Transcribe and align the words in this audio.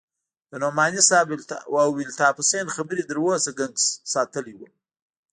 د 0.49 0.51
نعماني 0.61 1.01
صاحب 1.09 1.27
او 1.83 1.89
الطاف 2.05 2.35
حسين 2.41 2.65
خبرې 2.75 3.03
تر 3.09 3.17
اوسه 3.23 3.51
گنگس 3.59 3.85
ساتلى 4.13 4.53
وم. 4.55 4.73